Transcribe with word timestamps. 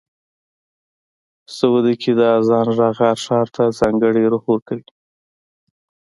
سعودي 1.55 1.95
کې 2.01 2.11
د 2.19 2.21
اذان 2.37 2.67
غږ 2.77 2.95
هر 3.07 3.17
ښار 3.25 3.47
ته 3.55 3.63
ځانګړی 3.79 4.23
روح 4.31 4.43
ورکوي. 4.49 4.87